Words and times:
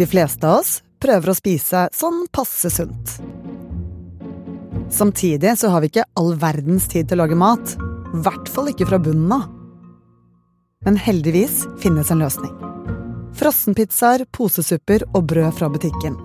De 0.00 0.06
fleste 0.08 0.48
av 0.48 0.62
oss 0.62 0.78
prøver 0.96 1.28
å 1.28 1.36
spise 1.36 1.82
sånn 1.92 2.22
passe 2.32 2.70
sunt. 2.72 3.18
Samtidig 4.88 5.52
så 5.60 5.68
har 5.74 5.84
vi 5.84 5.90
ikke 5.90 6.06
all 6.16 6.32
verdens 6.40 6.86
tid 6.88 7.10
til 7.10 7.20
å 7.20 7.26
lage 7.26 7.36
mat. 7.36 7.74
I 8.16 8.22
hvert 8.24 8.48
fall 8.48 8.70
ikke 8.72 8.88
fra 8.88 9.00
bunnen 9.02 9.34
av. 9.36 9.44
Men 10.88 10.96
heldigvis 10.96 11.66
finnes 11.84 12.08
en 12.08 12.24
løsning. 12.24 12.56
Frossenpizzaer, 13.36 14.24
posesupper 14.32 15.04
og 15.10 15.28
brød 15.34 15.52
fra 15.60 15.68
butikken. 15.68 16.16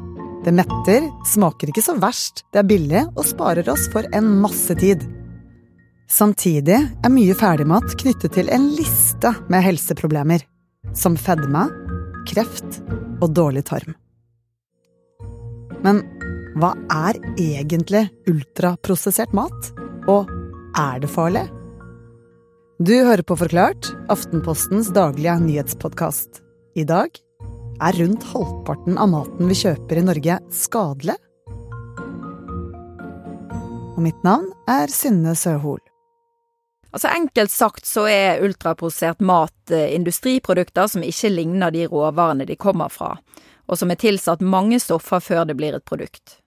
Det 0.47 0.55
metter, 0.55 1.11
smaker 1.27 1.73
ikke 1.73 1.83
så 1.83 1.99
verst, 1.99 2.45
det 2.55 2.63
er 2.63 2.71
billig 2.71 3.03
og 3.11 3.25
sparer 3.27 3.67
oss 3.75 3.89
for 3.91 4.07
en 4.15 4.37
masse 4.39 4.71
tid. 4.79 5.03
Samtidig 6.07 6.79
er 6.79 7.11
mye 7.11 7.35
ferdigmat 7.35 7.99
knyttet 7.99 8.39
til 8.39 8.55
en 8.55 8.71
liste 8.79 9.35
med 9.51 9.67
helseproblemer. 9.67 10.47
Som 10.95 11.19
fedme, 11.19 11.67
kreft 12.27 12.81
og 13.21 13.31
dårlig 13.38 13.65
tarm. 13.70 13.95
Men 15.85 16.02
hva 16.57 16.71
er 16.89 17.20
egentlig 17.35 18.07
ultraprosessert 18.31 19.35
mat? 19.35 19.71
Og 20.09 20.30
er 20.80 21.02
det 21.03 21.11
farlig? 21.11 21.45
Du 22.80 22.91
hører 22.91 23.23
på 23.23 23.38
Forklart, 23.39 23.88
Aftenpostens 24.11 24.89
daglige 24.95 25.38
nyhetspodkast. 25.45 26.41
I 26.75 26.83
dag 26.83 27.16
er 27.83 27.99
rundt 28.02 28.25
halvparten 28.33 28.97
av 28.99 29.11
maten 29.13 29.52
vi 29.52 29.57
kjøper 29.61 30.02
i 30.02 30.05
Norge, 30.09 30.39
skadelig? 30.52 31.16
Og 33.95 34.02
mitt 34.03 34.19
navn 34.27 34.49
er 34.67 34.91
Synne 34.91 35.38
Søhol. 35.39 35.84
Altså 36.95 37.09
Enkelt 37.12 37.52
sagt 37.52 37.85
så 37.85 38.05
er 38.08 38.40
ultraprosessert 38.40 39.20
mat 39.20 39.72
eh, 39.72 39.90
industriprodukter 39.98 40.88
som 40.88 41.03
ikke 41.03 41.27
ligner 41.34 41.73
de 41.76 41.90
råvarene 41.91 42.48
de 42.48 42.55
kommer 42.55 42.88
fra, 42.88 43.17
og 43.67 43.80
som 43.81 43.91
er 43.91 43.99
tilsatt 43.99 44.40
mange 44.40 44.80
stoffer 44.80 45.20
før 45.20 45.44
det 45.50 45.58
blir 45.59 45.75
et 45.75 45.84
produkt. 45.84 46.38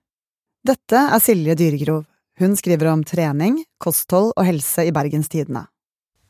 Dette 0.64 1.02
er 1.12 1.20
Silje 1.20 1.52
Dyregrov. 1.52 2.06
Hun 2.40 2.56
skriver 2.56 2.88
om 2.94 3.02
trening, 3.04 3.58
kosthold 3.82 4.32
og 4.38 4.46
helse 4.48 4.86
i 4.88 4.94
Bergens 4.94 5.28
Tidende. 5.28 5.66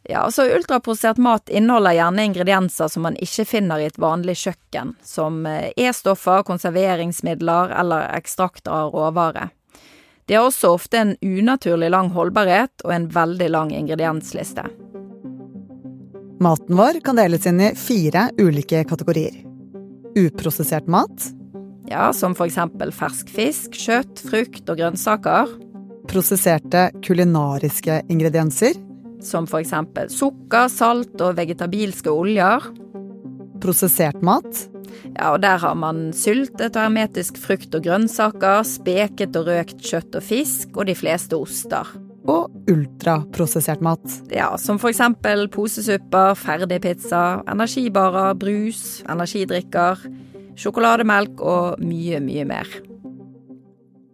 Ja, 0.09 0.25
altså 0.25 0.48
Ultraprosessert 0.51 1.20
mat 1.23 1.51
inneholder 1.53 1.95
gjerne 2.01 2.25
ingredienser 2.27 2.91
som 2.91 3.07
man 3.07 3.19
ikke 3.23 3.45
finner 3.47 3.79
i 3.79 3.87
et 3.87 4.01
vanlig 4.03 4.35
kjøkken, 4.41 4.97
som 5.05 5.45
eh, 5.47 5.70
E-stoffer, 5.79 6.42
konserveringsmidler 6.48 7.70
eller 7.79 8.11
ekstrakter 8.19 8.73
av 8.73 8.98
råvare. 8.98 9.51
De 10.29 10.37
har 10.37 10.45
også 10.45 10.75
ofte 10.77 11.01
en 11.01 11.15
unaturlig 11.25 11.89
lang 11.91 12.11
holdbarhet 12.12 12.84
og 12.84 12.93
en 12.93 13.09
veldig 13.12 13.48
lang 13.55 13.73
ingrediensliste. 13.73 14.67
Maten 16.45 16.77
vår 16.79 17.01
kan 17.03 17.19
deles 17.19 17.48
inn 17.48 17.62
i 17.65 17.73
fire 17.75 18.29
ulike 18.39 18.85
kategorier. 18.87 19.41
Uprosessert 20.19 20.87
mat. 20.87 21.31
Ja, 21.89 22.12
Som 22.12 22.37
eksempel 22.37 22.93
fersk 22.93 23.31
fisk, 23.33 23.73
kjøtt, 23.73 24.20
frukt 24.20 24.69
og 24.69 24.77
grønnsaker. 24.77 25.48
Prosesserte 26.09 26.91
kulinariske 27.03 28.03
ingredienser 28.13 28.77
som 29.25 29.48
eksempel 29.59 30.11
sukker, 30.13 30.69
salt 30.70 31.20
og 31.20 31.37
vegetabilske 31.39 32.13
oljer. 32.13 32.69
Prosessert 33.62 34.20
mat. 34.23 34.69
Ja, 35.14 35.33
og 35.33 35.41
der 35.42 35.59
har 35.62 35.78
man 35.78 36.11
syltet 36.17 36.77
og 36.77 36.84
hermetisk 36.84 37.39
frukt 37.41 37.75
og 37.75 37.87
grønnsaker, 37.87 38.62
speket 38.67 39.37
og 39.39 39.48
røkt 39.51 39.83
kjøtt 39.84 40.19
og 40.19 40.25
fisk, 40.25 40.77
og 40.77 40.89
de 40.89 40.97
fleste 40.98 41.39
oster. 41.39 41.89
Og 42.29 42.53
ultraprosessert 42.69 43.83
mat. 43.84 44.05
Ja, 44.34 44.51
som 44.61 44.81
for 44.81 44.92
eksempel 44.92 45.47
posesupper, 45.53 46.36
ferdigpizza, 46.36 47.42
energibarer, 47.48 48.36
brus, 48.39 49.01
energidrikker, 49.09 50.05
sjokolademelk 50.59 51.41
og 51.41 51.81
mye, 51.81 52.20
mye 52.20 52.45
mer. 52.48 52.69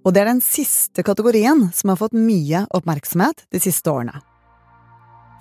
Og 0.04 0.12
det 0.12 0.20
er 0.20 0.34
den 0.34 0.44
siste 0.44 1.02
kategorien 1.02 1.70
som 1.72 1.90
har 1.90 1.98
fått 2.00 2.16
mye 2.16 2.66
oppmerksomhet 2.76 3.46
de 3.54 3.60
siste 3.64 3.90
årene. 3.90 4.20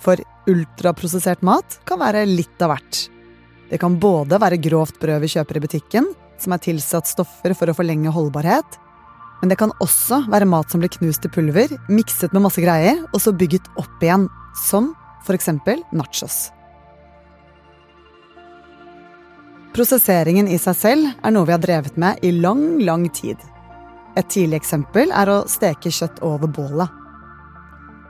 For 0.03 0.19
ultraprosessert 0.49 1.43
mat 1.45 1.79
kan 1.87 2.01
være 2.01 2.25
litt 2.27 2.63
av 2.63 2.73
hvert. 2.73 3.03
Det 3.73 3.79
kan 3.81 3.95
både 3.97 4.37
være 4.37 4.59
grovt 4.61 4.99
brød 5.01 5.23
vi 5.23 5.31
kjøper 5.33 5.57
i 5.57 5.61
butikken, 5.63 6.07
som 6.37 6.53
er 6.53 6.61
tilsatt 6.61 7.09
stoffer 7.09 7.55
for 7.57 7.71
å 7.71 7.73
forlenge 7.73 8.11
holdbarhet, 8.13 8.75
men 9.41 9.49
det 9.49 9.57
kan 9.57 9.73
også 9.81 10.21
være 10.29 10.45
mat 10.45 10.69
som 10.69 10.79
blir 10.79 10.91
knust 10.93 11.23
til 11.25 11.31
pulver, 11.33 11.71
mikset 11.89 12.35
med 12.35 12.45
masse 12.45 12.61
greier, 12.61 13.01
og 13.09 13.19
så 13.19 13.33
bygget 13.33 13.65
opp 13.81 14.03
igjen, 14.05 14.27
som 14.55 14.93
eksempel 15.33 15.81
nachos. 15.95 16.51
Prosesseringen 19.73 20.51
i 20.51 20.59
seg 20.61 20.77
selv 20.77 21.09
er 21.09 21.33
noe 21.33 21.47
vi 21.49 21.55
har 21.55 21.63
drevet 21.63 21.97
med 21.97 22.21
i 22.21 22.29
lang, 22.35 22.77
lang 22.85 23.07
tid. 23.09 23.41
Et 24.19 24.29
tidlig 24.29 24.59
eksempel 24.61 25.09
er 25.09 25.31
å 25.33 25.39
steke 25.49 25.89
kjøtt 25.89 26.21
over 26.21 26.51
bålet. 26.51 26.91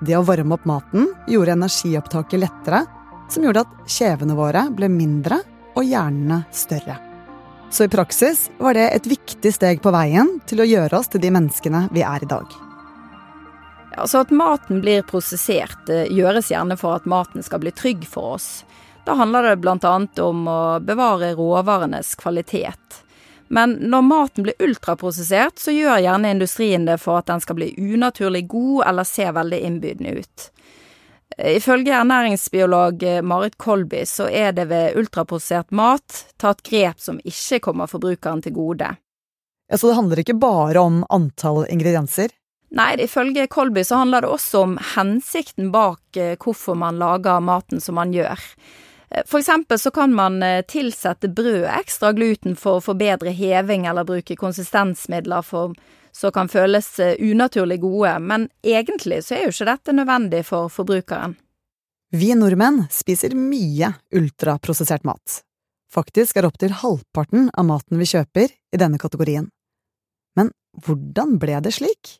Det 0.03 0.17
å 0.19 0.25
varme 0.27 0.57
opp 0.57 0.67
maten 0.67 1.07
gjorde 1.31 1.55
energiopptaket 1.55 2.43
lettere, 2.43 2.83
som 3.31 3.45
gjorde 3.45 3.63
at 3.63 3.89
kjevene 3.89 4.35
våre 4.35 4.67
ble 4.75 4.91
mindre 4.91 5.39
og 5.73 5.83
hjernene 5.87 6.43
større. 6.51 6.99
Så 7.73 7.87
i 7.87 7.89
praksis 7.89 8.49
var 8.61 8.77
det 8.77 8.89
et 8.93 9.07
viktig 9.09 9.49
steg 9.53 9.81
på 9.81 9.91
veien 9.93 10.35
til 10.45 10.61
å 10.61 10.67
gjøre 10.67 10.99
oss 10.99 11.09
til 11.09 11.23
de 11.23 11.31
menneskene 11.33 11.87
vi 11.93 12.03
er 12.05 12.21
i 12.21 12.29
dag. 12.29 12.45
Altså 13.97 14.21
At 14.21 14.33
maten 14.33 14.81
blir 14.81 15.05
prosessert, 15.09 15.89
gjøres 15.89 16.51
gjerne 16.53 16.77
for 16.77 16.97
at 16.97 17.09
maten 17.09 17.45
skal 17.45 17.61
bli 17.63 17.73
trygg 17.73 18.05
for 18.09 18.37
oss. 18.37 18.49
Da 19.05 19.17
handler 19.17 19.49
det 19.49 19.57
bl.a. 19.61 19.95
om 20.21 20.47
å 20.47 20.59
bevare 20.85 21.33
råvarenes 21.37 22.13
kvalitet. 22.15 23.01
Men 23.53 23.75
når 23.81 24.01
maten 24.01 24.45
blir 24.47 24.61
ultraprosessert, 24.63 25.59
så 25.59 25.73
gjør 25.73 25.99
gjerne 26.01 26.31
industrien 26.33 26.87
det 26.87 26.97
for 27.01 27.19
at 27.19 27.29
den 27.29 27.41
skal 27.43 27.59
bli 27.59 27.73
unaturlig 27.77 28.47
god 28.49 28.85
eller 28.87 29.05
se 29.05 29.27
veldig 29.31 29.59
innbydende 29.67 30.15
ut. 30.21 30.47
Ifølge 31.37 31.95
ernæringsbiolog 31.97 33.03
Marit 33.25 33.57
Kolby 33.57 34.03
så 34.05 34.27
er 34.29 34.51
det 34.53 34.67
ved 34.69 34.99
ultraprosessert 34.99 35.71
mat 35.73 36.19
tatt 36.41 36.61
grep 36.67 37.01
som 37.01 37.17
ikke 37.23 37.61
kommer 37.65 37.89
forbrukeren 37.89 38.43
til 38.45 38.53
gode. 38.53 38.91
Ja, 39.71 39.77
Så 39.77 39.87
det 39.89 39.97
handler 39.97 40.21
ikke 40.21 40.37
bare 40.37 40.79
om 40.79 41.01
antall 41.09 41.65
ingredienser? 41.69 42.29
Nei, 42.73 42.95
ifølge 43.05 43.47
Kolby 43.47 43.83
så 43.85 44.01
handler 44.01 44.25
det 44.25 44.31
også 44.33 44.63
om 44.65 44.79
hensikten 44.95 45.69
bak 45.73 46.17
eh, 46.17 46.33
hvorfor 46.41 46.77
man 46.77 46.97
lager 46.97 47.41
maten 47.41 47.81
som 47.81 47.95
man 48.01 48.13
gjør. 48.13 48.39
For 49.29 49.37
eksempel 49.39 49.77
så 49.79 49.91
kan 49.93 50.13
man 50.13 50.41
eh, 50.43 50.63
tilsette 50.65 51.29
brød 51.29 51.67
ekstra 51.69 52.13
gluten 52.17 52.57
for 52.57 52.79
å 52.79 52.83
få 52.83 52.95
bedre 52.97 53.33
heving, 53.37 53.85
eller 53.85 54.07
bruke 54.07 54.37
konsistensmidler 54.39 55.45
for, 55.45 55.75
som 56.13 56.31
kan 56.31 56.49
føles 56.49 56.87
eh, 56.99 57.15
unaturlig 57.19 57.79
gode, 57.81 58.17
men 58.19 58.47
egentlig 58.61 59.23
så 59.25 59.37
er 59.37 59.47
jo 59.47 59.53
ikke 59.55 59.69
dette 59.71 59.95
nødvendig 59.97 60.43
for 60.47 60.69
forbrukeren. 60.71 61.35
Vi 62.13 62.29
nordmenn 62.37 62.83
spiser 62.93 63.33
mye 63.33 63.89
ultraprosessert 64.13 65.05
mat. 65.07 65.41
Faktisk 65.93 66.37
er 66.37 66.45
opptil 66.45 66.75
halvparten 66.77 67.49
av 67.57 67.65
maten 67.65 67.97
vi 68.01 68.09
kjøper 68.09 68.53
i 68.53 68.81
denne 68.81 69.01
kategorien. 69.01 69.47
Men 70.37 70.51
hvordan 70.85 71.39
ble 71.41 71.57
det 71.65 71.73
slik? 71.73 72.17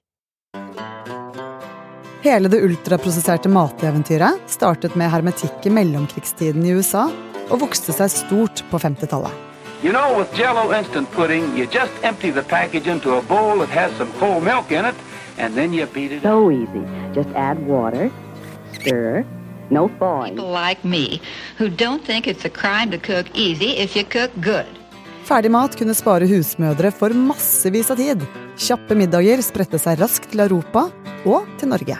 Hele 2.24 2.50
det 2.50 2.62
ultraprosesserte 2.64 3.52
mateventyret 3.52 4.46
startet 4.50 4.94
med 4.98 5.12
hermetikk 5.12 5.66
i 5.68 5.74
mellomkrigstiden 5.76 6.66
i 6.66 6.74
USA 6.78 7.10
og 7.50 7.60
vokste 7.66 7.94
seg 7.94 8.14
stort 8.14 8.64
på 8.70 8.80
50-tallet. 8.80 9.53
You 9.84 9.92
know, 9.92 10.18
with 10.18 10.34
Jello 10.34 10.72
instant 10.72 11.12
pudding, 11.12 11.58
you 11.58 11.68
just 11.68 11.92
empty 12.04 12.32
the 12.32 12.42
package 12.42 12.88
into 12.88 13.16
a 13.16 13.22
bowl 13.22 13.58
that 13.60 13.68
has 13.68 13.92
some 13.98 14.10
cold 14.14 14.42
milk 14.46 14.72
in 14.72 14.86
it, 14.86 14.96
and 15.38 15.56
then 15.56 15.74
you 15.74 15.86
beat 15.88 16.14
it. 16.14 16.22
So 16.24 16.50
easy. 16.52 16.84
Just 17.14 17.28
add 17.36 17.60
water, 17.68 18.10
stir, 18.80 19.26
no 19.70 19.90
thawing. 20.00 20.38
People 20.38 20.52
like 20.52 20.86
me 20.86 21.20
who 21.58 21.68
don't 21.68 22.02
think 22.06 22.28
it's 22.28 22.46
a 22.46 22.50
crime 22.50 22.92
to 22.92 22.98
cook 22.98 23.28
easy 23.36 23.72
if 23.76 23.94
you 23.94 24.06
cook 24.06 24.32
good. 24.40 24.72
Ferdigmat 25.28 25.76
kunne 25.76 25.94
spare 26.00 26.32
husmødre 26.32 26.94
for 26.96 27.12
massevis 27.12 27.92
av 27.92 28.00
tid. 28.00 28.24
Kjappe 28.56 28.96
middager 28.96 29.44
spredte 29.44 29.84
seg 29.84 30.00
raskt 30.00 30.32
til 30.32 30.46
Europa 30.48 30.86
og 31.28 31.44
til 31.60 31.74
Norge. 31.76 32.00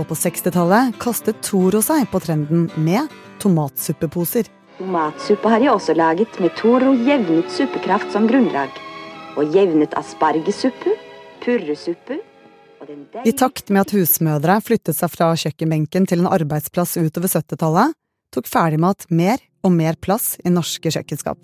Og 0.00 0.08
på 0.08 0.16
60-tallet 0.16 0.96
kastet 0.96 1.44
Toro 1.44 1.84
seg 1.84 2.08
på 2.08 2.24
trenden 2.24 2.70
med 2.80 3.12
tomatsuppeposer. 3.44 4.48
Tomatsuppe 4.78 5.50
har 5.52 5.62
jeg 5.62 5.72
også 5.72 5.94
laget 5.96 6.38
med 6.42 6.54
Toro 6.58 6.92
jevnet 6.96 7.50
suppekraft 7.52 8.12
som 8.14 8.26
grunnlag. 8.30 8.72
Og 9.36 9.54
jevnet 9.54 9.94
aspargesuppe, 9.96 10.96
purresuppe 11.44 12.20
og 12.82 12.88
den 12.90 13.06
I 13.24 13.32
takt 13.32 13.70
med 13.70 13.86
at 13.86 13.94
husmødre 13.94 14.58
flyttet 14.64 14.98
seg 14.98 15.12
fra 15.12 15.30
kjøkkenbenken 15.38 16.08
til 16.10 16.24
en 16.24 16.30
arbeidsplass 16.34 16.96
utover 16.98 17.30
70-tallet, 17.30 17.94
tok 18.34 18.48
ferdigmat 18.50 19.06
mer 19.10 19.42
og 19.62 19.74
mer 19.76 19.98
plass 20.02 20.34
i 20.42 20.50
norske 20.50 20.90
kjøkkenskap. 20.90 21.38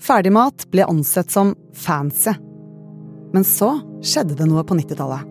Ferdigmat 0.00 0.66
ble 0.72 0.88
ansett 0.90 1.30
som 1.30 1.54
fancy. 1.76 2.34
Men 3.30 3.46
så 3.46 3.76
skjedde 4.02 4.34
det 4.34 4.48
noe 4.50 4.66
på 4.66 4.74
90-tallet 4.80 5.30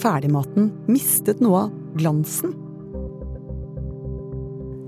ferdigmaten 0.00 0.70
mistet 0.90 1.42
noe 1.44 1.66
av 1.66 1.74
glansen. 1.98 2.54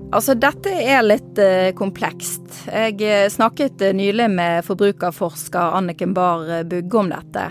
Altså, 0.07 0.37
dette 0.39 0.71
er 0.71 1.01
litt 1.03 1.39
eh, 1.41 1.73
komplekst. 1.75 2.61
Jeg 2.71 3.01
eh, 3.03 3.25
snakket 3.27 3.81
eh, 3.83 3.95
nylig 3.95 4.29
med 4.31 4.63
forbrukerforsker 4.63 5.75
Anniken 5.75 6.13
Bahr 6.15 6.63
Bugge 6.63 7.01
om 7.01 7.09
dette. 7.11 7.49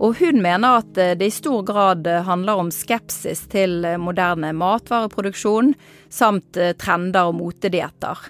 Og 0.00 0.16
hun 0.16 0.40
mener 0.40 0.78
at 0.78 0.94
det 0.96 1.26
i 1.26 1.34
stor 1.34 1.66
grad 1.68 2.06
handler 2.24 2.62
om 2.62 2.70
skepsis 2.72 3.42
til 3.52 3.82
moderne 4.00 4.54
matvareproduksjon, 4.56 5.72
samt 6.08 6.56
trender 6.78 7.32
og 7.32 7.34
motedietter. 7.40 8.22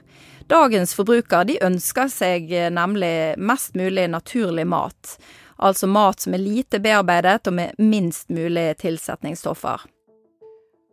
Dagens 0.48 0.96
forbruker 0.96 1.44
de 1.44 1.58
ønsker 1.68 2.08
seg 2.08 2.48
nemlig 2.72 3.36
mest 3.36 3.76
mulig 3.76 4.08
naturlig 4.08 4.64
mat. 4.64 5.18
Altså 5.60 5.92
mat 5.92 6.24
som 6.24 6.38
er 6.38 6.42
lite 6.42 6.80
bearbeidet 6.80 7.52
og 7.52 7.58
med 7.60 7.76
minst 7.76 8.32
mulig 8.32 8.70
tilsetningsstoffer. 8.80 9.84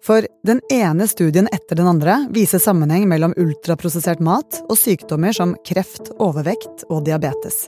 For 0.05 0.25
den 0.45 0.59
ene 0.69 1.07
studien 1.09 1.47
etter 1.49 1.79
den 1.79 1.87
andre 1.89 2.19
viser 2.33 2.61
sammenheng 2.61 3.07
mellom 3.09 3.33
ultraprosessert 3.41 4.21
mat 4.21 4.59
og 4.67 4.77
sykdommer 4.77 5.33
som 5.33 5.55
kreft, 5.65 6.11
overvekt 6.21 6.85
og 6.91 7.07
diabetes. 7.07 7.65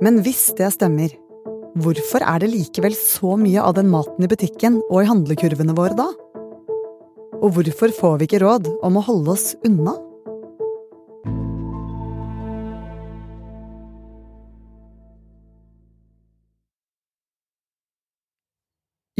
Men 0.00 0.22
hvis 0.24 0.46
det 0.56 0.70
stemmer, 0.72 1.12
hvorfor 1.76 2.24
er 2.24 2.40
det 2.40 2.48
likevel 2.54 2.96
så 2.96 3.36
mye 3.36 3.60
av 3.60 3.76
den 3.76 3.90
maten 3.92 4.24
i 4.24 4.30
butikken 4.30 4.80
og 4.88 5.02
i 5.02 5.10
handlekurvene 5.10 5.76
våre 5.76 5.98
da? 6.00 6.08
Og 7.40 7.52
hvorfor 7.56 7.92
får 7.92 8.16
vi 8.20 8.30
ikke 8.30 8.40
råd 8.40 8.72
om 8.86 8.96
å 8.96 9.04
holde 9.04 9.36
oss 9.36 9.52
unna? 9.68 9.98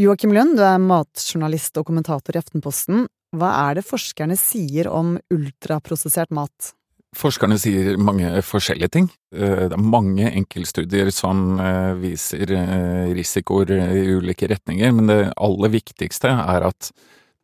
Joakim 0.01 0.31
Lund, 0.33 0.55
du 0.57 0.63
er 0.65 0.79
matjournalist 0.81 1.75
og 1.77 1.85
kommentator 1.91 2.33
i 2.33 2.39
Aftenposten. 2.39 3.03
Hva 3.37 3.51
er 3.67 3.77
det 3.77 3.83
forskerne 3.85 4.33
sier 4.39 4.87
om 4.89 5.13
ultraprosessert 5.29 6.31
mat? 6.33 6.71
Forskerne 7.13 7.57
sier 7.61 7.99
mange 8.01 8.31
forskjellige 8.47 8.89
ting. 8.95 9.09
Eh, 9.35 9.67
det 9.69 9.77
er 9.77 9.83
mange 9.83 10.31
enkeltstudier 10.31 11.11
som 11.13 11.59
eh, 11.61 11.91
viser 11.99 12.53
eh, 12.55 13.11
risikoer 13.13 13.75
i 13.91 14.05
ulike 14.15 14.49
retninger, 14.49 14.95
men 14.95 15.11
det 15.11 15.19
aller 15.35 15.73
viktigste 15.75 16.31
er 16.33 16.65
at 16.71 16.89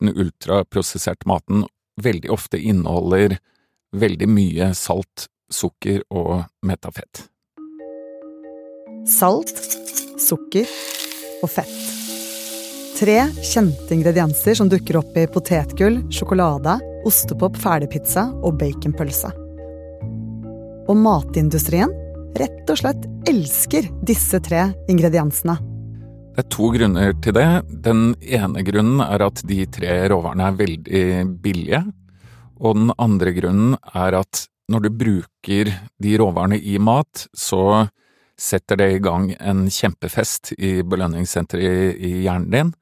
den 0.01 0.15
ultraprosesserte 0.15 1.29
maten 1.29 1.67
veldig 2.01 2.31
ofte 2.33 2.57
inneholder 2.57 3.37
veldig 3.93 4.31
mye 4.31 4.71
salt, 4.77 5.27
sukker 5.53 6.01
og 6.09 6.47
metafett. 6.65 7.27
Salt, 9.05 9.61
sukker 10.17 10.65
og 11.43 11.53
fett. 11.53 11.96
Tre 12.97 13.27
kjente 13.45 13.93
ingredienser 13.93 14.55
som 14.57 14.69
dukker 14.69 14.97
opp 14.97 15.17
i 15.21 15.27
potetgull, 15.29 15.99
sjokolade, 16.09 16.79
ostepop, 17.05 17.53
ferdigpizza 17.61 18.23
og 18.41 18.55
baconpølse. 18.57 19.29
Og 20.89 20.97
matindustrien 20.97 21.93
rett 22.41 22.71
og 22.73 22.79
slett 22.79 23.05
elsker 23.29 23.85
disse 24.01 24.39
tre 24.41 24.63
ingrediensene. 24.89 25.59
Det 26.33 26.41
er 26.41 26.49
to 26.55 26.71
grunner 26.73 27.13
til 27.21 27.37
det. 27.37 27.45
Den 27.85 28.01
ene 28.17 28.65
grunnen 28.65 29.05
er 29.05 29.27
at 29.27 29.43
de 29.45 29.59
tre 29.77 29.99
råvarene 30.09 30.49
er 30.49 30.57
veldig 30.63 31.05
billige. 31.45 31.83
Og 32.57 32.81
den 32.81 32.95
andre 32.97 33.35
grunnen 33.37 33.77
er 33.93 34.17
at 34.23 34.47
når 34.73 34.87
du 34.87 34.89
bruker 35.03 35.69
de 36.01 36.17
råvarene 36.17 36.57
i 36.57 36.81
mat, 36.81 37.27
så 37.29 37.85
setter 38.41 38.81
det 38.81 38.91
i 38.95 38.99
gang 39.05 39.29
en 39.37 39.67
kjempefest 39.69 40.55
i 40.57 40.79
belønningssenteret 40.81 41.93
i, 42.01 42.13
hjernen 42.25 42.51
din 42.57 42.75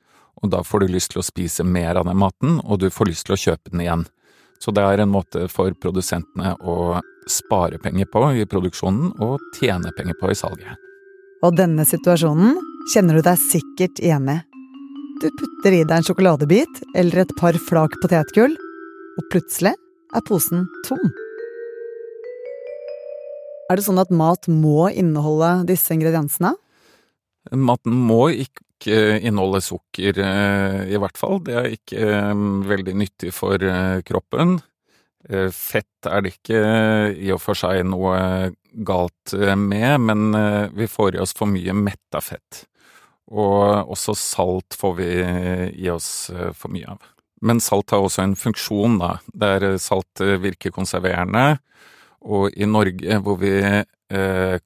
og 0.45 0.51
da 0.53 0.61
får 0.63 0.85
du 0.85 0.93
lyst 0.93 1.13
til 1.13 1.23
å 1.23 1.25
spise 1.25 1.65
mer 1.65 1.97
av 1.97 2.05
den 2.05 2.19
maten, 2.21 2.59
og 2.61 2.79
du 2.83 2.91
får 2.93 3.09
lyst 3.09 3.25
til 3.27 3.35
å 3.35 3.41
kjøpe 3.41 3.73
den 3.73 3.81
igjen. 3.81 4.05
Så 4.61 4.71
det 4.71 4.85
er 4.85 5.01
en 5.01 5.11
måte 5.11 5.47
for 5.51 5.73
produsentene 5.81 6.53
å 6.61 7.01
spare 7.29 7.79
penger 7.81 8.07
på 8.13 8.21
i 8.37 8.45
produksjonen 8.49 9.15
og 9.25 9.41
tjene 9.57 9.91
penger 9.97 10.17
på 10.19 10.29
i 10.31 10.37
salget. 10.37 10.81
Og 11.43 11.57
denne 11.57 11.85
situasjonen 11.85 12.59
kjenner 12.93 13.17
du 13.17 13.25
deg 13.25 13.41
sikkert 13.41 14.01
igjen 14.01 14.29
i. 14.31 14.37
Du 15.23 15.27
putter 15.39 15.73
i 15.73 15.83
deg 15.83 15.95
en 15.97 16.05
sjokoladebit 16.05 16.81
eller 16.95 17.23
et 17.23 17.33
par 17.39 17.57
flak 17.67 17.97
potetgull, 18.03 18.53
og 19.15 19.29
plutselig 19.31 19.73
er 20.15 20.25
posen 20.27 20.67
tom. 20.85 21.01
Er 23.71 23.79
det 23.79 23.87
sånn 23.87 24.01
at 24.01 24.13
mat 24.13 24.45
må 24.51 24.91
inneholde 24.93 25.65
disse 25.71 25.95
ingrediensene? 25.95 26.53
Maten 27.53 27.97
må 28.05 28.27
ikke 28.33 28.64
ikke 28.75 29.19
inneholde 29.25 29.61
sukker, 29.63 30.19
eh, 30.19 30.93
i 30.93 30.99
hvert 30.99 31.17
fall. 31.17 31.39
Det 31.43 31.55
er 31.55 31.71
ikke 31.73 31.99
eh, 32.05 32.45
veldig 32.69 32.95
nyttig 32.95 33.33
for 33.33 33.61
eh, 33.61 34.01
kroppen. 34.05 34.59
Fett 35.25 36.05
er 36.05 36.21
det 36.21 36.35
ikke 36.35 36.59
i 37.17 37.31
og 37.33 37.39
for 37.41 37.57
seg 37.57 37.79
noe 37.89 38.51
galt 38.85 39.33
med, 39.57 40.03
men 40.05 40.37
vi 40.77 40.85
får 40.85 41.15
i 41.15 41.21
oss 41.23 41.33
for 41.33 41.49
mye 41.49 41.73
metta 41.73 42.21
fett. 42.21 42.59
Og 43.33 43.89
også 43.89 44.13
salt 44.13 44.77
får 44.77 44.93
vi 44.99 45.09
i 45.81 45.89
oss 45.89 46.29
for 46.53 46.69
mye 46.69 46.93
av. 46.93 47.09
Men 47.41 47.57
salt 47.57 47.89
har 47.89 48.05
også 48.05 48.21
en 48.21 48.37
funksjon, 48.37 48.99
da, 49.01 49.15
der 49.33 49.79
salt 49.81 50.21
virker 50.21 50.69
konserverende. 50.77 51.55
Og 52.21 52.53
i 52.53 52.69
Norge, 52.69 53.17
hvor 53.25 53.41
vi 53.41 53.55
Eh, 53.65 53.81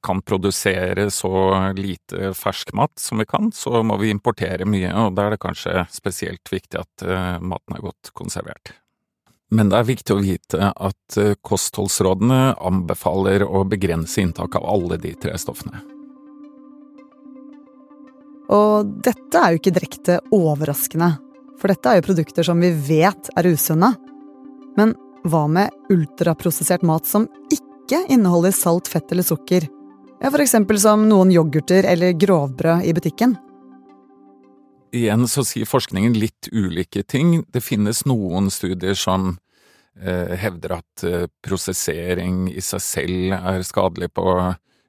kan 0.04 0.20
produsere 0.22 1.06
så 1.10 1.30
lite 1.72 2.34
ferskmat 2.36 2.98
som 3.00 3.18
vi 3.18 3.24
kan, 3.26 3.48
så 3.52 3.82
må 3.82 3.96
vi 3.96 4.10
importere 4.12 4.66
mye, 4.68 4.90
og 4.92 5.14
da 5.16 5.26
er 5.26 5.34
det 5.34 5.40
kanskje 5.40 5.86
spesielt 5.92 6.52
viktig 6.52 6.76
at 6.80 7.04
eh, 7.06 7.38
maten 7.40 7.78
er 7.78 7.84
godt 7.84 8.12
konservert. 8.12 8.74
Men 9.50 9.70
det 9.70 9.80
er 9.80 9.88
viktig 9.88 10.14
å 10.14 10.20
vite 10.22 10.68
at 10.70 11.16
eh, 11.18 11.32
kostholdsrådene 11.42 12.54
anbefaler 12.60 13.42
å 13.46 13.64
begrense 13.66 14.20
inntak 14.22 14.60
av 14.60 14.68
alle 14.74 15.00
de 15.00 15.14
tre 15.18 15.34
stoffene. 15.40 15.80
Og 18.50 18.92
dette 19.06 19.40
er 19.40 19.54
jo 19.54 19.60
ikke 19.60 19.74
direkte 19.74 20.20
overraskende, 20.34 21.14
for 21.60 21.70
dette 21.70 21.90
er 21.90 22.00
jo 22.00 22.06
produkter 22.08 22.46
som 22.46 22.62
vi 22.62 22.70
vet 22.72 23.30
er 23.38 23.50
usunne. 23.50 23.92
Men 24.78 24.94
hva 25.26 25.44
med 25.50 25.74
ultraprosessert 25.92 26.86
mat 26.86 27.06
som 27.06 27.26
ikke 27.50 27.69
ikke 27.90 28.14
inneholder 28.14 28.54
salt, 28.54 28.86
fett 28.86 29.10
eller 29.10 29.26
sukker, 29.26 29.66
ja, 30.20 30.28
for 30.30 30.42
eksempel 30.44 30.78
som 30.78 31.08
noen 31.10 31.32
yoghurter 31.34 31.88
eller 31.90 32.14
grovbrød 32.14 32.84
i 32.86 32.92
butikken. 32.94 33.34
Igjen 34.94 35.26
så 35.30 35.42
sier 35.46 35.66
forskningen 35.66 36.14
litt 36.18 36.50
ulike 36.52 37.02
ting. 37.02 37.40
Det 37.50 37.62
finnes 37.62 38.04
noen 38.06 38.50
studier 38.50 38.94
som 38.98 39.32
eh, 39.98 40.36
hevder 40.38 40.76
at 40.80 41.04
eh, 41.06 41.26
prosessering 41.42 42.46
i 42.52 42.62
seg 42.62 42.84
selv 42.84 43.36
er 43.38 43.66
skadelig 43.66 44.10
på 44.14 44.26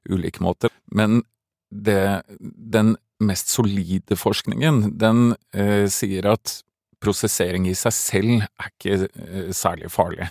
ulike 0.10 0.44
måter, 0.46 0.74
men 0.94 1.24
det, 1.72 2.22
den 2.38 2.96
mest 3.22 3.54
solide 3.54 4.18
forskningen, 4.18 4.98
den 5.02 5.36
eh, 5.54 5.88
sier 5.90 6.28
at 6.34 6.60
prosessering 7.02 7.66
i 7.70 7.78
seg 7.78 7.98
selv 7.98 8.46
er 8.46 8.72
ikke 8.74 8.98
eh, 9.10 9.52
særlig 9.56 9.90
farlig. 9.94 10.30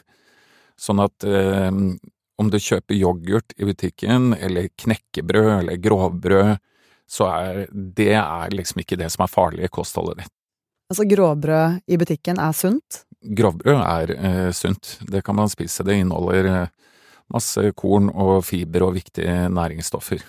Sånn 0.78 1.02
at 1.02 1.26
eh, 1.26 1.70
om 2.40 2.48
du 2.50 2.56
kjøper 2.56 2.96
yoghurt 2.96 3.54
i 3.60 3.68
butikken, 3.68 4.32
eller 4.34 4.70
knekkebrød 4.80 5.52
eller 5.58 5.80
grovbrød, 5.82 6.56
så 7.10 7.26
er 7.28 7.64
det 7.70 8.14
er 8.16 8.54
liksom 8.54 8.80
ikke 8.82 8.98
det 9.00 9.10
som 9.12 9.26
er 9.26 9.32
farlig 9.32 9.66
i 9.66 9.72
kostholdet 9.72 10.22
ditt. 10.22 10.34
Altså 10.90 11.06
grovbrød 11.06 11.80
i 11.86 11.98
butikken 12.00 12.40
er 12.42 12.54
sunt? 12.56 13.04
Grovbrød 13.20 13.80
er 13.82 14.12
eh, 14.16 14.50
sunt. 14.56 14.96
Det 15.06 15.22
kan 15.26 15.36
man 15.38 15.50
spise. 15.52 15.84
Det 15.86 16.00
inneholder 16.00 16.48
eh, 16.50 16.94
masse 17.30 17.72
korn 17.78 18.08
og 18.10 18.40
fiber 18.46 18.88
og 18.88 18.96
viktige 18.96 19.48
næringsstoffer. 19.52 20.22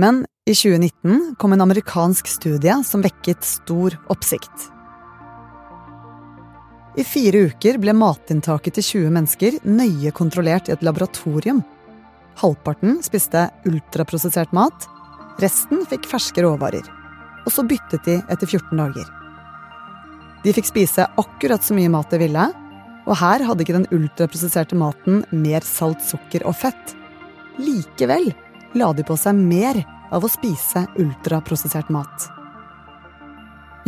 Men 0.00 0.22
i 0.48 0.54
2019 0.56 1.34
kom 1.38 1.52
en 1.52 1.64
amerikansk 1.64 2.30
studie 2.30 2.78
som 2.88 3.04
vekket 3.04 3.44
stor 3.44 3.98
oppsikt. 4.12 4.70
I 6.92 7.04
fire 7.08 7.46
uker 7.48 7.78
ble 7.80 7.94
matinntaket 7.96 8.76
til 8.76 8.84
20 8.84 9.12
mennesker 9.14 9.54
nøye 9.64 10.10
kontrollert 10.12 10.68
i 10.68 10.74
et 10.74 10.82
laboratorium. 10.84 11.62
Halvparten 12.36 12.98
spiste 13.04 13.46
ultraprosessert 13.68 14.52
mat, 14.52 14.88
resten 15.40 15.86
fikk 15.88 16.04
ferske 16.10 16.44
råvarer. 16.44 16.84
Og 17.46 17.54
så 17.54 17.64
byttet 17.64 18.04
de 18.04 18.18
etter 18.20 18.44
14 18.44 18.76
dager. 18.76 19.08
De 20.44 20.52
fikk 20.52 20.68
spise 20.68 21.06
akkurat 21.16 21.64
så 21.64 21.72
mye 21.76 21.90
mat 21.92 22.12
de 22.12 22.20
ville, 22.20 22.44
og 23.08 23.18
her 23.18 23.42
hadde 23.46 23.64
ikke 23.64 23.78
den 23.78 23.88
ultraprosesserte 23.94 24.76
maten 24.78 25.24
mer 25.32 25.64
salt, 25.64 26.04
sukker 26.04 26.44
og 26.44 26.58
fett. 26.60 26.94
Likevel 27.56 28.28
la 28.76 28.92
de 28.92 29.04
på 29.06 29.16
seg 29.16 29.40
mer 29.40 29.80
av 30.12 30.24
å 30.24 30.30
spise 30.30 30.84
ultraprosessert 31.00 31.88
mat. 31.94 32.28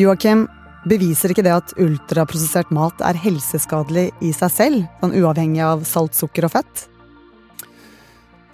Joakim, 0.00 0.48
Beviser 0.84 1.32
ikke 1.32 1.44
det 1.46 1.54
at 1.54 1.72
ultraprosessert 1.80 2.68
mat 2.74 3.00
er 3.08 3.16
helseskadelig 3.16 4.10
i 4.20 4.34
seg 4.36 4.52
selv, 4.52 4.82
sånn 5.00 5.14
uavhengig 5.16 5.62
av 5.64 5.84
salt, 5.88 6.12
sukker 6.16 6.44
og 6.44 6.52
fett? 6.58 6.84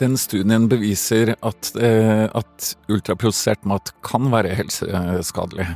Den 0.00 0.14
studien 0.16 0.68
beviser 0.70 1.34
at, 1.34 1.72
eh, 1.76 2.28
at 2.30 2.74
ultraprosessert 2.88 3.66
mat 3.68 3.90
kan 4.06 4.30
være 4.30 4.54
helseskadelig. 4.56 5.66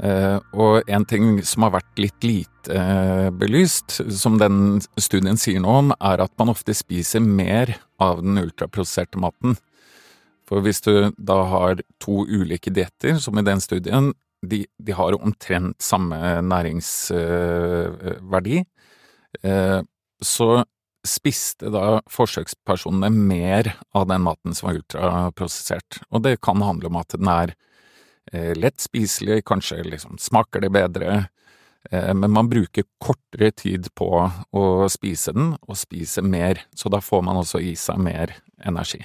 Eh, 0.00 0.38
og 0.56 0.88
en 0.88 1.04
ting 1.04 1.42
som 1.44 1.66
har 1.66 1.74
vært 1.76 2.00
litt 2.00 2.24
lite 2.24 2.72
eh, 2.72 3.28
belyst, 3.30 4.00
som 4.16 4.38
den 4.40 4.80
studien 4.96 5.36
sier 5.36 5.60
noe 5.60 5.82
om, 5.82 5.92
er 6.00 6.24
at 6.24 6.32
man 6.40 6.54
ofte 6.54 6.72
spiser 6.74 7.20
mer 7.20 7.76
av 8.00 8.24
den 8.24 8.40
ultraprosesserte 8.40 9.20
maten. 9.20 9.58
For 10.48 10.64
hvis 10.64 10.80
du 10.82 11.12
da 11.20 11.42
har 11.52 11.84
to 12.02 12.24
ulike 12.24 12.72
dietter, 12.72 13.20
som 13.20 13.38
i 13.38 13.44
den 13.46 13.60
studien, 13.60 14.14
de, 14.46 14.66
de 14.78 14.92
har 14.96 15.18
omtrent 15.18 15.82
samme 15.82 16.16
næringsverdi, 16.46 18.64
så 20.20 20.64
spiste 21.06 21.70
da 21.72 22.00
forsøkspersonene 22.10 23.10
mer 23.14 23.76
av 23.96 24.08
den 24.10 24.22
maten 24.24 24.54
som 24.56 24.68
var 24.68 24.76
ultraprosessert. 24.80 25.90
Og 26.10 26.18
det 26.24 26.42
kan 26.44 26.62
handle 26.64 26.86
om 26.90 26.96
at 27.00 27.10
den 27.14 27.28
er 27.30 27.48
Eh, 28.32 28.54
lett 28.54 28.80
spiselig, 28.80 29.44
kanskje 29.44 29.82
liksom 29.82 30.18
smaker 30.18 30.60
det 30.60 30.70
bedre, 30.70 31.24
eh, 31.90 32.14
men 32.14 32.30
man 32.30 32.48
bruker 32.48 32.84
kortere 32.98 33.50
tid 33.50 33.88
på 33.94 34.30
å 34.52 34.88
spise 34.88 35.34
den, 35.34 35.56
og 35.66 35.76
spise 35.76 36.22
mer, 36.22 36.62
så 36.74 36.92
da 36.92 37.00
får 37.00 37.24
man 37.26 37.42
også 37.42 37.62
i 37.64 37.74
seg 37.74 37.98
mer 37.98 38.36
energi. 38.62 39.02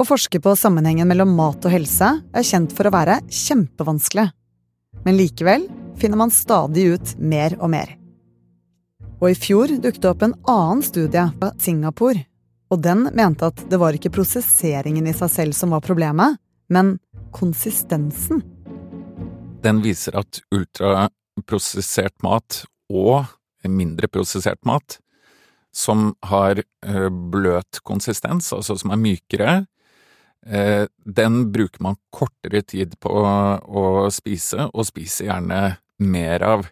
Å 0.00 0.04
forske 0.08 0.38
på 0.40 0.54
sammenhengen 0.56 1.10
mellom 1.10 1.34
mat 1.36 1.60
og 1.68 1.74
helse 1.74 2.06
er 2.32 2.44
kjent 2.46 2.72
for 2.72 2.88
å 2.88 2.92
være 2.94 3.18
kjempevanskelig, 3.36 4.30
men 5.04 5.16
likevel 5.18 5.66
finner 6.00 6.16
man 6.16 6.30
stadig 6.32 6.86
ut 6.94 7.10
mer 7.20 7.52
og 7.58 7.68
mer. 7.74 7.90
Og 9.20 9.26
i 9.28 9.36
fjor 9.36 9.74
dukket 9.76 10.00
det 10.00 10.08
opp 10.08 10.22
en 10.24 10.32
annen 10.48 10.80
studie 10.86 11.26
fra 11.34 11.50
Singapore 11.60 12.22
og 12.72 12.80
den 12.80 13.10
mente 13.12 13.50
at 13.50 13.60
det 13.68 13.76
var 13.82 13.92
ikke 13.92 14.12
prosesseringen 14.14 15.10
i 15.10 15.12
seg 15.18 15.32
selv 15.34 15.58
som 15.58 15.74
var 15.74 15.84
problemet, 15.84 16.38
men 16.72 16.94
konsistensen. 17.36 18.40
Den 19.60 19.82
viser 19.84 20.16
at 20.16 20.40
ultraprosessert 20.54 22.14
mat 22.24 22.62
og 22.88 23.28
mindre 23.68 24.08
prosessert 24.08 24.62
mat, 24.64 24.96
som 25.76 26.14
har 26.30 26.62
eh, 26.62 27.10
bløt 27.10 27.82
konsistens, 27.84 28.48
altså 28.56 28.78
som 28.80 28.94
er 28.94 29.02
mykere, 29.02 29.58
den 30.40 31.52
bruker 31.52 31.82
man 31.84 31.98
kortere 32.10 32.62
tid 32.64 32.94
på 33.02 33.10
å 33.12 33.82
spise, 34.12 34.70
og 34.72 34.86
spiser 34.88 35.28
gjerne 35.28 35.60
mer 36.00 36.42
av. 36.42 36.68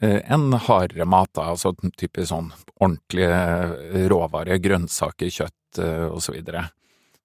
enn 0.00 0.52
hardere 0.52 1.06
mat, 1.08 1.30
da, 1.32 1.52
altså 1.54 1.72
typisk 1.96 2.28
sånn 2.28 2.50
ordentlige 2.76 3.36
eh, 3.94 4.08
råvarer, 4.10 4.58
grønnsaker, 4.60 5.30
kjøtt 5.32 5.80
osv. 6.12 6.36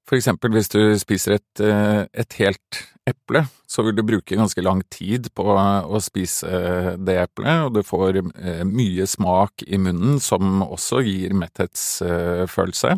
For 0.07 0.17
eksempel 0.17 0.53
hvis 0.55 0.71
du 0.71 0.79
spiser 0.99 1.37
et, 1.37 1.61
et 1.61 2.37
helt 2.39 2.79
eple, 3.07 3.45
så 3.67 3.83
vil 3.83 3.95
du 3.95 4.03
bruke 4.03 4.35
ganske 4.35 4.63
lang 4.63 4.81
tid 4.91 5.29
på 5.35 5.45
å 5.51 6.01
spise 6.03 6.95
det 6.99 7.17
eplet, 7.21 7.67
og 7.67 7.77
du 7.77 7.81
får 7.87 8.19
mye 8.67 9.07
smak 9.07 9.63
i 9.67 9.79
munnen 9.79 10.19
som 10.23 10.65
også 10.65 10.99
gir 11.07 11.35
metthetsfølelse. 11.39 12.97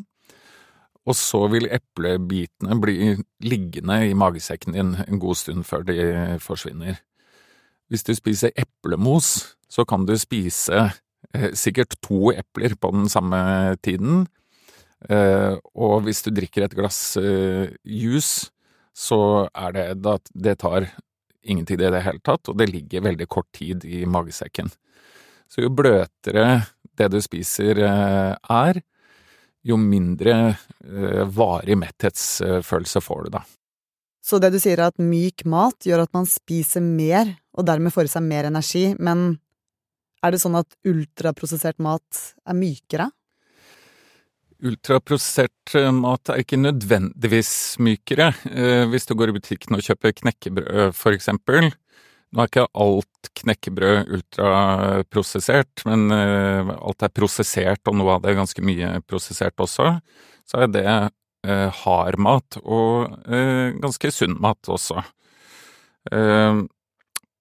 Og 1.04 1.18
så 1.20 1.42
vil 1.52 1.68
eplebitene 1.68 2.78
bli 2.80 3.16
liggende 3.44 3.98
i 4.08 4.14
magesekken 4.16 4.76
din 4.76 4.94
en 5.04 5.20
god 5.20 5.36
stund 5.36 5.66
før 5.68 5.84
de 5.88 5.98
forsvinner. 6.40 7.02
Hvis 7.92 8.06
du 8.08 8.14
spiser 8.16 8.56
eplemos, 8.56 9.58
så 9.68 9.84
kan 9.86 10.06
du 10.08 10.16
spise 10.18 10.86
eh, 11.36 11.52
sikkert 11.58 11.98
to 12.02 12.32
epler 12.32 12.78
på 12.80 12.94
den 12.96 13.10
samme 13.12 13.76
tiden. 13.84 14.28
Eh, 15.10 15.60
og 15.76 16.06
hvis 16.06 16.24
du 16.24 16.32
drikker 16.32 16.66
et 16.66 16.78
glass 16.78 17.18
eh, 17.20 17.76
juice, 17.84 18.54
så 18.96 19.50
er 19.52 19.74
det 19.76 19.86
da 20.06 20.20
Det 20.32 20.60
tar 20.62 20.88
ingen 21.44 21.66
tid 21.66 21.82
i 21.82 21.92
det 21.92 22.04
hele 22.06 22.22
tatt, 22.24 22.48
og 22.48 22.58
det 22.58 22.70
ligger 22.70 23.04
veldig 23.04 23.28
kort 23.28 23.50
tid 23.52 23.84
i 23.84 24.06
magesekken. 24.06 24.72
Så 25.52 25.66
jo 25.66 25.74
bløtere 25.74 26.64
det 26.96 27.10
du 27.12 27.20
spiser 27.22 27.82
er, 27.84 28.80
jo 29.64 29.78
mindre 29.80 30.56
varig 31.32 31.78
metthetsfølelse 31.80 33.02
får 33.04 33.28
du 33.28 33.36
da. 33.38 33.44
Så 34.24 34.40
det 34.40 34.54
du 34.54 34.60
sier 34.62 34.80
er 34.80 34.92
at 34.92 35.02
myk 35.04 35.44
mat 35.52 35.84
gjør 35.88 36.06
at 36.06 36.14
man 36.16 36.28
spiser 36.30 36.84
mer, 36.84 37.34
og 37.56 37.68
dermed 37.68 37.92
får 37.92 38.08
i 38.08 38.14
seg 38.14 38.24
mer 38.28 38.48
energi, 38.48 38.86
men 38.96 39.34
er 40.24 40.32
det 40.32 40.40
sånn 40.40 40.56
at 40.56 40.78
ultraprosessert 40.88 41.82
mat 41.84 42.22
er 42.48 42.56
mykere? 42.56 43.10
Ultraprosessert 44.64 45.74
eh, 45.76 45.90
mat 45.92 46.32
er 46.32 46.40
ikke 46.40 46.62
nødvendigvis 46.62 47.52
mykere. 47.84 48.30
Eh, 48.48 48.86
hvis 48.88 49.10
du 49.10 49.18
går 49.20 49.34
i 49.34 49.36
butikken 49.36 49.76
og 49.76 49.84
kjøper 49.84 50.16
knekkebrød, 50.22 50.96
for 50.96 51.12
eksempel. 51.12 51.68
Nå 52.34 52.42
er 52.42 52.50
ikke 52.50 52.66
alt 52.82 53.30
knekkebrød 53.38 54.10
ultraprosessert, 54.18 55.84
men 55.86 56.08
eh, 56.16 56.72
alt 56.74 57.06
er 57.06 57.14
prosessert, 57.14 57.84
og 57.88 58.00
noe 58.00 58.16
av 58.16 58.24
det 58.24 58.32
er 58.34 58.40
ganske 58.42 58.66
mye 58.66 58.96
prosessert 59.06 59.62
også. 59.62 59.92
Så 60.50 60.64
er 60.66 60.72
det 60.74 60.88
hard 61.84 62.16
mat, 62.24 62.56
og 62.64 63.12
ganske 63.84 64.12
sunn 64.16 64.38
mat 64.40 64.70
også. 64.72 65.02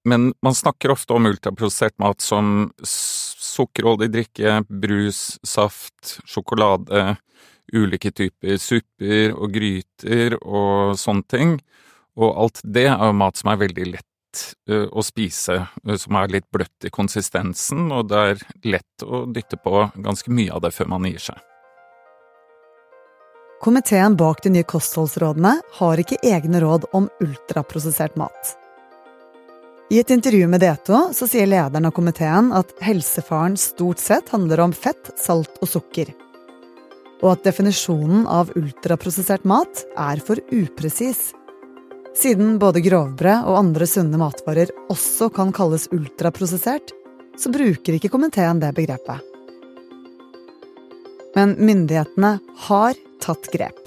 Men 0.03 0.25
man 0.43 0.57
snakker 0.59 0.91
ofte 0.91 1.15
om 1.15 1.29
ultraprosessert 1.31 1.95
mat 2.03 2.19
som 2.23 2.73
sukkerholdig 2.83 4.09
drikke, 4.11 4.57
brus, 4.67 5.39
saft, 5.47 6.17
sjokolade, 6.27 7.13
ulike 7.73 8.11
typer 8.11 8.59
supper 8.61 9.37
og 9.37 9.55
gryter 9.55 10.37
og 10.43 10.97
sånne 11.01 11.29
ting. 11.31 11.55
Og 12.19 12.35
alt 12.45 12.63
det 12.65 12.89
er 12.91 12.99
jo 13.07 13.21
mat 13.23 13.39
som 13.41 13.53
er 13.53 13.63
veldig 13.63 13.87
lett 13.95 14.09
å 14.69 15.03
spise, 15.05 15.59
som 15.99 16.19
er 16.21 16.33
litt 16.33 16.49
bløtt 16.55 16.89
i 16.89 16.93
konsistensen, 16.95 17.91
og 17.93 18.11
det 18.11 18.21
er 18.33 18.45
lett 18.77 19.05
å 19.05 19.25
dytte 19.31 19.59
på 19.61 19.89
ganske 19.97 20.33
mye 20.33 20.53
av 20.55 20.65
det 20.65 20.73
før 20.77 20.95
man 20.95 21.09
gir 21.11 21.23
seg. 21.31 21.41
Komiteen 23.63 24.17
bak 24.19 24.41
de 24.43 24.51
nye 24.51 24.67
kostholdsrådene 24.67 25.53
har 25.79 26.01
ikke 26.03 26.19
egne 26.27 26.59
råd 26.65 26.89
om 26.99 27.07
ultraprosessert 27.23 28.17
mat. 28.19 28.57
I 29.93 30.01
et 30.01 30.11
intervju 30.11 30.49
med 30.49 30.63
Deto 30.65 30.99
så 31.15 31.29
sier 31.29 31.47
lederen 31.47 31.87
av 31.87 31.93
komiteen 31.95 32.49
at 32.57 32.73
helsefaren 32.83 33.59
stort 33.61 34.01
sett 34.03 34.33
handler 34.33 34.65
om 34.65 34.73
fett, 34.73 35.13
salt 35.21 35.61
og 35.61 35.69
sukker. 35.69 36.11
Og 37.21 37.29
at 37.35 37.45
definisjonen 37.47 38.25
av 38.27 38.51
ultraprosessert 38.59 39.45
mat 39.47 39.85
er 39.95 40.23
for 40.25 40.41
upresis. 40.51 41.31
Siden 42.17 42.59
både 42.61 42.83
grovbrød 42.85 43.47
og 43.49 43.59
andre 43.59 43.87
sunne 43.89 44.21
matvarer 44.21 44.71
også 44.93 45.31
kan 45.33 45.53
kalles 45.55 45.89
ultraprosessert, 45.95 46.93
så 47.41 47.51
bruker 47.53 47.97
ikke 47.97 48.13
komiteen 48.13 48.61
det 48.61 48.75
begrepet. 48.77 49.23
Men 51.33 51.55
myndighetene 51.57 52.37
har 52.69 52.99
tatt 53.25 53.49
grep. 53.53 53.81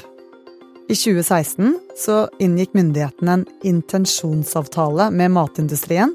I 0.89 0.94
2016 0.98 1.75
så 1.98 2.25
inngikk 2.41 2.74
myndighetene 2.77 3.39
en 3.39 3.46
intensjonsavtale 3.65 5.12
med 5.13 5.34
matindustrien 5.34 6.13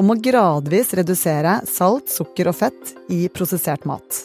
om 0.00 0.12
å 0.12 0.16
gradvis 0.16 0.94
redusere 0.96 1.58
salt, 1.68 2.08
sukker 2.08 2.48
og 2.48 2.56
fett 2.56 2.94
i 3.12 3.26
prosessert 3.32 3.84
mat. 3.88 4.22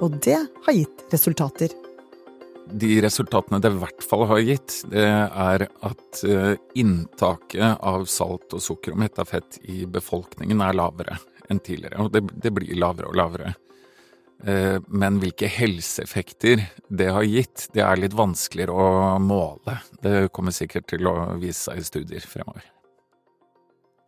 Og 0.00 0.16
det 0.24 0.38
har 0.38 0.76
gitt 0.76 1.12
resultater. 1.12 1.72
De 2.72 2.90
resultatene 3.02 3.60
det 3.62 3.70
i 3.72 3.78
hvert 3.80 4.04
fall 4.04 4.26
har 4.28 4.42
gitt, 4.44 4.82
det 4.92 5.06
er 5.08 5.64
at 5.68 6.20
eh, 6.26 6.54
inntaket 6.78 7.78
av 7.80 8.04
salt 8.10 8.52
og 8.56 8.62
sukker 8.62 8.94
og 8.94 9.00
metta 9.04 9.24
fett 9.28 9.60
i 9.64 9.84
befolkningen 9.88 10.60
er 10.64 10.76
lavere 10.76 11.16
enn 11.48 11.62
tidligere. 11.64 12.04
Og 12.04 12.12
det, 12.12 12.26
det 12.36 12.52
blir 12.54 12.76
lavere 12.76 13.08
og 13.08 13.18
lavere. 13.18 13.54
Eh, 14.44 14.78
men 14.86 15.18
hvilke 15.22 15.48
helseeffekter 15.50 16.62
det 16.88 17.10
har 17.14 17.26
gitt, 17.26 17.68
det 17.74 17.82
er 17.82 17.98
litt 17.98 18.16
vanskeligere 18.16 18.74
å 18.74 19.18
måle. 19.22 19.78
Det 20.02 20.28
kommer 20.34 20.54
sikkert 20.54 20.90
til 20.92 21.08
å 21.10 21.16
vise 21.40 21.70
seg 21.70 21.80
i 21.80 21.86
studier 21.88 22.28
fremover. 22.28 22.66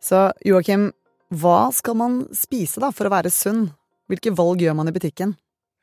Så 0.01 0.29
Joakim, 0.45 0.89
hva 1.31 1.69
skal 1.75 1.97
man 1.99 2.23
spise 2.35 2.81
da 2.81 2.89
for 2.95 3.07
å 3.07 3.13
være 3.13 3.31
sunn? 3.33 3.69
Hvilke 4.11 4.33
valg 4.35 4.63
gjør 4.63 4.75
man 4.79 4.89
i 4.89 4.95
butikken? 4.95 5.35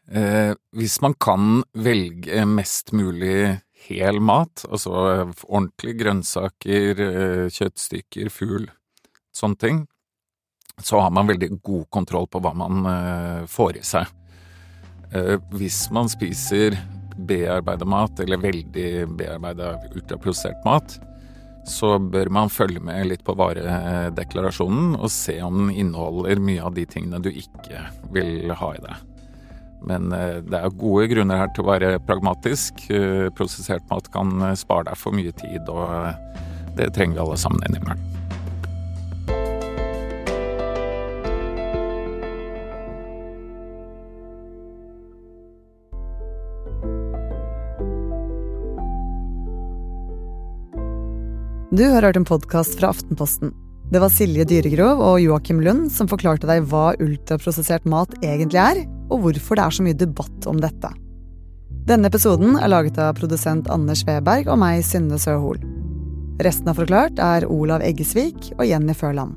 Eh, 0.08 0.54
hvis 0.72 1.00
man 1.04 1.14
kan 1.20 1.62
velge 1.76 2.44
mest 2.48 2.94
mulig 2.96 3.58
hel 3.88 4.20
mat, 4.24 4.64
altså 4.68 4.92
ordentlige 5.44 5.98
grønnsaker, 6.02 7.02
eh, 7.04 7.46
kjøttstykker, 7.52 8.30
fugl, 8.32 8.68
sånne 9.36 9.60
ting, 9.60 9.82
så 10.82 11.00
har 11.02 11.10
man 11.10 11.28
veldig 11.28 11.58
god 11.62 11.88
kontroll 11.90 12.28
på 12.30 12.40
hva 12.40 12.54
man 12.56 12.86
eh, 12.86 13.42
får 13.50 13.80
i 13.80 13.84
seg. 13.84 14.06
Eh, 15.12 15.36
hvis 15.56 15.86
man 15.94 16.08
spiser 16.08 16.78
bearbeida 17.18 17.84
mat, 17.88 18.20
eller 18.20 18.40
veldig 18.40 19.08
bearbeida 19.18 19.74
ultraprosessert 19.92 20.64
mat, 20.64 20.98
så 21.68 21.98
bør 22.00 22.30
man 22.32 22.48
følge 22.48 22.80
med 22.80 23.10
litt 23.10 23.24
på 23.26 23.34
varedeklarasjonen 23.36 24.94
og 24.96 25.10
se 25.12 25.36
om 25.44 25.66
den 25.66 25.74
inneholder 25.74 26.40
mye 26.40 26.64
av 26.64 26.76
de 26.78 26.86
tingene 26.88 27.20
du 27.20 27.28
ikke 27.28 27.82
vil 28.14 28.54
ha 28.56 28.72
i 28.72 28.84
det. 28.86 28.96
Men 29.86 30.12
eh, 30.12 30.40
det 30.42 30.58
er 30.58 30.78
gode 30.80 31.08
grunner 31.12 31.42
her 31.42 31.50
til 31.54 31.64
å 31.64 31.70
være 31.70 31.96
pragmatisk. 32.08 32.88
Eh, 32.90 33.28
prosessert 33.36 33.84
mat 33.92 34.10
kan 34.14 34.34
eh, 34.50 34.58
spare 34.58 34.90
deg 34.90 35.00
for 35.00 35.16
mye 35.16 35.34
tid, 35.38 35.68
og 35.70 36.74
det 36.78 36.92
trenger 36.96 37.18
vi 37.18 37.24
alle 37.26 37.40
sammen 37.40 37.68
innimellom. 37.68 38.06
Du 51.78 51.84
har 51.84 52.02
hørt 52.02 52.16
en 52.16 52.24
podkast 52.26 52.78
fra 52.80 52.88
Aftenposten. 52.90 53.52
Det 53.92 54.00
var 54.02 54.10
Silje 54.10 54.42
Dyregrov 54.48 54.98
og 55.04 55.20
Joakim 55.22 55.60
Lund 55.62 55.92
som 55.94 56.08
forklarte 56.10 56.48
deg 56.48 56.64
hva 56.68 56.90
ultraprosessert 56.98 57.86
mat 57.88 58.10
egentlig 58.18 58.58
er, 58.58 58.80
og 59.08 59.24
hvorfor 59.24 59.58
det 59.58 59.64
er 59.64 59.76
så 59.76 59.84
mye 59.86 59.98
debatt 59.98 60.48
om 60.50 60.60
dette. 60.62 60.92
Denne 61.88 62.10
episoden 62.10 62.58
er 62.60 62.68
laget 62.68 62.98
av 63.00 63.14
produsent 63.16 63.68
Anders 63.72 64.04
Weberg 64.08 64.50
og 64.52 64.58
meg, 64.60 64.82
Synne 64.84 65.16
Søhol. 65.20 65.60
Resten 66.44 66.68
av 66.70 66.76
Forklart 66.78 67.18
er 67.22 67.46
Olav 67.48 67.82
Eggesvik 67.82 68.52
og 68.58 68.66
Jenny 68.68 68.94
Førland. 68.94 69.36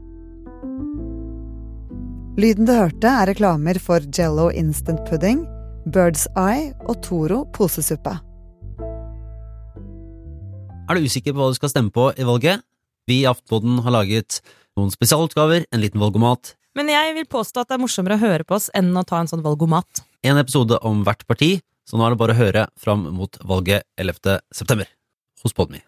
Lyden 2.42 2.68
du 2.68 2.74
hørte, 2.76 3.08
er 3.08 3.28
reklamer 3.32 3.80
for 3.82 4.04
Jello 4.16 4.50
Instant 4.56 5.02
Pudding, 5.08 5.46
Bird's 5.92 6.28
Eye 6.40 6.72
og 6.88 7.02
Toro 7.04 7.44
posesuppe. 7.56 8.14
Er 10.92 10.98
du 10.98 11.08
usikker 11.08 11.32
på 11.32 11.40
hva 11.40 11.52
du 11.52 11.58
skal 11.58 11.72
stemme 11.72 11.94
på 11.96 12.10
i 12.20 12.28
valget? 12.28 12.64
Vi 13.08 13.22
i 13.22 13.28
Aftenposten 13.30 13.80
har 13.86 13.96
laget 13.96 14.42
noen 14.78 14.92
spesialutgaver, 14.94 15.66
en 15.72 15.84
liten 15.84 16.02
valgomat, 16.04 16.56
Men 16.78 16.92
jeg 16.92 17.16
vil 17.18 17.28
påstå 17.28 17.64
at 17.64 17.72
det 17.72 17.76
er 17.76 17.84
morsommere 17.84 18.16
å 18.16 18.22
høre 18.22 18.48
på 18.48 18.56
oss 18.56 18.70
enn 18.78 18.94
å 18.96 19.04
ta 19.08 19.20
en 19.20 19.30
sånn 19.32 19.44
valgomat. 19.44 20.06
en 20.24 20.38
episode 20.38 20.78
om 20.88 21.04
hvert 21.04 21.26
parti, 21.28 21.60
så 21.88 21.98
nå 21.98 22.06
er 22.06 22.14
det 22.14 22.22
bare 22.22 22.36
å 22.36 22.40
høre 22.40 22.68
fram 22.80 23.10
mot 23.12 23.38
valget 23.44 23.84
11. 23.98 24.40
september 24.54 24.88
hos 25.44 25.54
Podme. 25.54 25.82